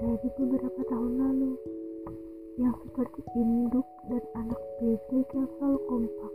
[0.00, 1.52] dari beberapa tahun lalu
[2.58, 6.32] yang seperti induk dan anak bebek yang selalu kompak.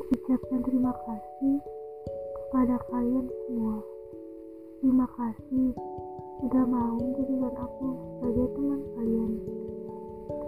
[0.00, 1.56] Kuucapkan terima kasih
[2.32, 3.76] kepada kalian semua.
[4.80, 5.76] Terima kasih
[6.40, 9.32] sudah mau menjadikan aku sebagai teman kalian.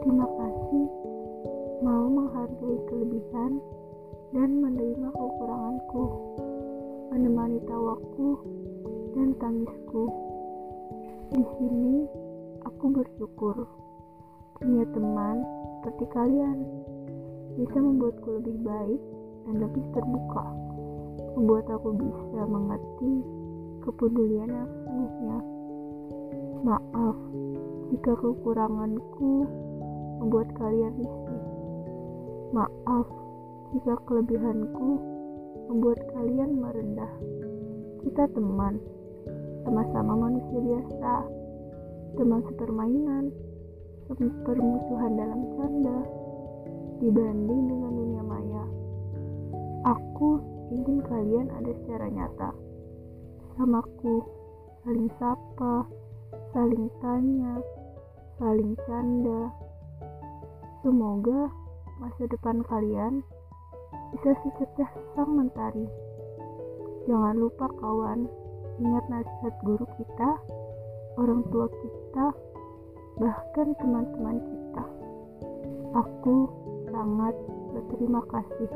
[0.01, 0.85] Terima kasih
[1.85, 3.53] mau menghargai kelebihan
[4.33, 6.05] dan menerima kekuranganku,
[7.13, 8.41] menemani tawaku
[9.13, 10.09] dan tangisku.
[11.35, 12.07] Di sini
[12.63, 13.67] aku bersyukur
[14.55, 15.43] punya teman
[15.83, 16.63] seperti kalian
[17.59, 19.03] bisa membuatku lebih baik
[19.43, 20.47] dan lebih terbuka,
[21.35, 23.13] membuat aku bisa mengerti
[23.83, 25.39] kepedulian yang sesungguhnya.
[26.63, 27.19] Maaf
[27.91, 29.31] jika kekuranganku
[30.23, 31.43] membuat kalian risih.
[32.55, 33.11] Maaf
[33.75, 34.89] jika kelebihanku
[35.67, 37.11] membuat kalian merendah.
[38.07, 38.79] Kita teman,
[39.65, 41.15] sama-sama manusia biasa,
[42.21, 43.33] teman sepermainan,
[44.45, 45.99] permusuhan dalam canda,
[47.01, 48.65] dibanding dengan dunia maya.
[49.89, 50.41] Aku
[50.73, 52.51] ingin kalian ada secara nyata,
[53.57, 54.21] samaku,
[54.85, 55.89] saling sapa,
[56.53, 57.61] saling tanya,
[58.37, 59.49] saling canda.
[60.85, 61.49] Semoga
[61.97, 63.25] masa depan kalian
[64.13, 65.89] bisa secerdas sang mentari.
[67.09, 68.29] Jangan lupa kawan,
[68.81, 70.31] ingat nasihat guru kita,
[71.21, 72.27] orang tua kita,
[73.21, 74.85] bahkan teman-teman kita.
[75.95, 76.51] Aku
[76.91, 77.35] sangat
[77.71, 78.71] berterima kasih.